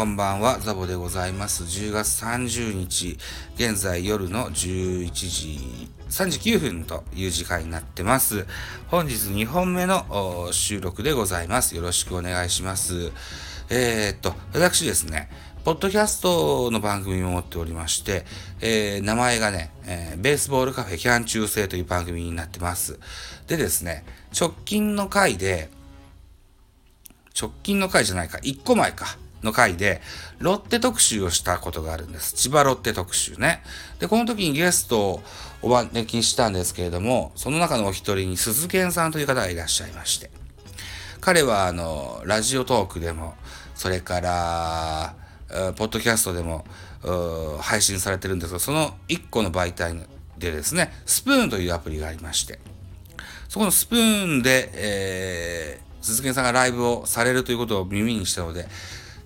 [0.00, 1.64] こんばんは、ザボでございます。
[1.64, 3.18] 10月30日、
[3.56, 8.46] 現在夜の11時39分という時間になってます。
[8.88, 11.76] 本日2本目の収録でございます。
[11.76, 13.12] よろしくお願いします。
[13.68, 15.28] えー、っと、私ですね、
[15.66, 18.24] ポッドキャストの番組を持っておりまして、
[18.62, 22.98] えー、名前がね、えー、ベースボールカフェキャン中世という番組になってます。
[23.48, 25.68] でですね、直近の回で、
[27.38, 29.18] 直近の回じゃないか、1個前か。
[29.42, 30.00] の回で、
[30.38, 32.34] ロッテ特集をしたことがあるんです。
[32.34, 33.62] 千葉ロッテ特集ね。
[33.98, 35.22] で、この時にゲストを
[35.62, 40.30] お招きしたんですけれども、その中のお一人に鈴賢さんという方がいらっしゃいまして。
[41.20, 43.34] 彼は、あの、ラジオトークでも、
[43.74, 45.14] それから、
[45.76, 46.64] ポッドキャストでも、
[47.60, 49.94] 配信されてるんですが、その一個の媒体
[50.38, 52.58] でですね、スプーンというアプリがありまして、
[53.48, 58.68] そこのスプーンで、えー、鈴木さんがライブをされるということを耳にしたので、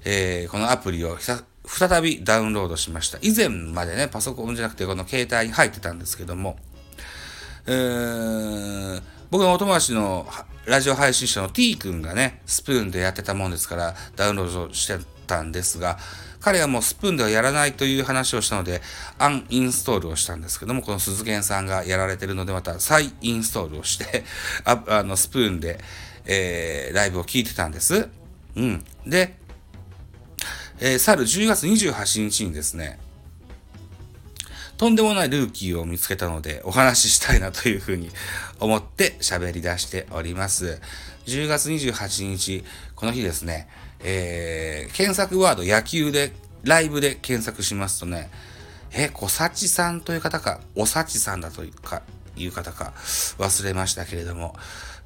[0.04, 3.18] えー、このアプリを再びダウンロードしました。
[3.22, 6.58] 以前までね、パソコンじゃなくてこの携帯に入ってたんですけども、
[7.66, 10.26] えー、僕のお友達の
[10.66, 15.98] ラジオ配信者の T 君がね、スプーンでやってたもんですからダウンロードしてたんですが、
[16.40, 18.82] 彼はもうスプーンではやらないという話をしたので、
[19.18, 24.24] アンインストールをしたんですけども、この鈴賢さんがやられてるので、また再インストールをして
[24.64, 25.78] あ、あの、スプーンで、
[26.26, 28.10] えー、ライブを聞いてたんです。
[28.56, 28.84] うん。
[29.06, 29.36] で、
[30.80, 32.98] えー、去る10月28日にですね、
[34.76, 38.10] とんでもないルーキーを見つけたのでお話ししたいなというふうに
[38.58, 40.80] 思って喋り出しております。
[41.26, 43.68] 10月28日、この日ですね、
[44.00, 46.32] えー、検索ワード野球で、
[46.64, 48.30] ライブで検索しますとね、
[48.92, 52.02] え、小幸さんという方か、お幸さんだというか、
[52.36, 52.92] いう方か
[53.38, 54.56] 忘れましたけれども、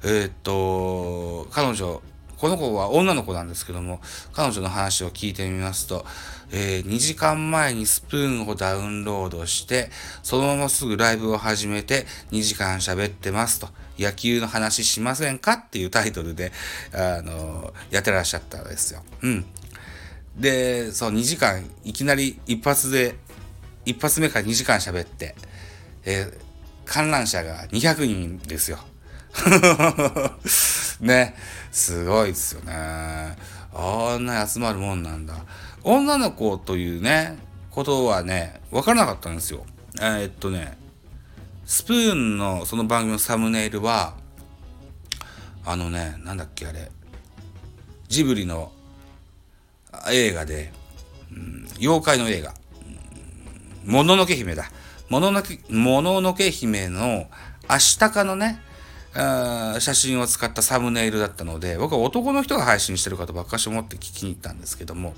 [0.03, 2.01] えー、っと、彼女、
[2.39, 3.99] この子は女の子なんですけども、
[4.31, 6.05] 彼女の話を聞いてみますと、
[6.51, 9.89] えー、2時間前にスプーンをダウンロードして、
[10.23, 13.67] そのまますぐライブを始めて2時間喋ってますと、
[13.99, 16.53] 野球の話しませんかっていうタイトルで、
[16.93, 19.03] あのー、やってらっしゃったんですよ。
[19.21, 19.45] うん。
[20.37, 23.15] で、そう、2時間、いきなり一発で、
[23.83, 25.35] 一発目から2時間喋って、
[26.05, 26.33] えー、
[26.85, 28.79] 観覧車が200人ですよ。
[30.99, 31.35] ね。
[31.71, 33.37] すごいですよね。
[33.73, 35.35] あんな集まるもんなんだ。
[35.83, 37.37] 女の子というね、
[37.71, 39.65] ことはね、わからなかったんですよ。
[40.01, 40.77] えー、っとね、
[41.65, 44.15] スプーンのその番組のサムネイルは、
[45.65, 46.91] あのね、なんだっけあれ、
[48.07, 48.71] ジブリの
[50.11, 50.71] 映画で、
[51.31, 52.53] うん、妖怪の映画、
[53.85, 54.71] もののけ姫だ。
[55.09, 57.27] もののけ、もののけ姫の
[57.67, 58.59] アシタカのね、
[59.13, 65.13] 写真を使ったサムネイルだったので、僕は男の人が配信してるかとばっかし思って聞きに行ったんですけども、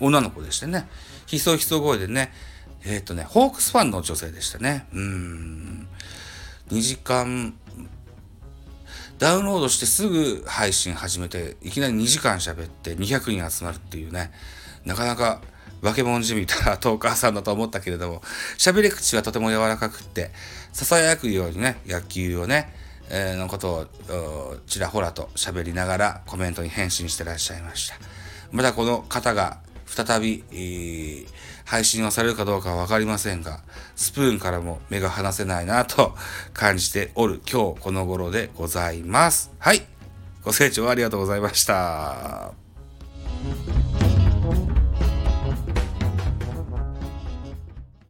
[0.00, 0.88] 女の子でしてね、
[1.26, 2.32] ひそひそ声でね、
[2.84, 4.86] えっ、ー、とね、ホークスファンの女性でしたね。
[4.92, 5.88] うん。
[6.70, 7.54] 2時間、
[9.18, 14.32] ダウンロードしてすぐ配信始めて、いきなり2時間喋って200人集まるっていうね、
[14.84, 15.40] なかなか
[15.82, 18.22] 化け物じみたトーカーさんだと思ったけれども、
[18.58, 20.30] 喋り口はとても柔らかくって、
[20.72, 22.74] 囁くようにね、野球をね、
[23.10, 27.96] え、のことをちらほらと喋りながらコメントに返信してらっしゃいました。
[28.52, 31.26] またこの方が再び、えー、
[31.64, 33.60] 配信をされるかどうかはわかりませんが、
[33.96, 36.14] スプーンからも目が離せないなと
[36.52, 39.52] 感じておる今日この頃でございます。
[39.58, 39.86] はい。
[40.42, 42.52] ご清聴ありがとうございました。